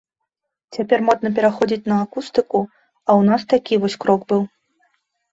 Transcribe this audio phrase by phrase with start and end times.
[0.75, 2.61] Цяпер модна пераходзіць на акустыку,
[3.09, 4.41] а ў нас такі вось крок быў.